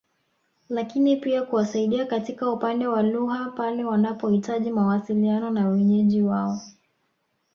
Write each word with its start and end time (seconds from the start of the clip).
Lakini 0.69 1.15
pia 1.17 1.41
kuwasaidia 1.45 2.05
katika 2.05 2.51
upande 2.51 2.87
wa 2.87 3.03
lugha 3.03 3.45
pale 3.49 3.83
wanapohitaji 3.83 4.69
mawasiliano 4.71 5.49
na 5.49 5.67
wenyeji 5.69 6.21
wao 6.21 6.61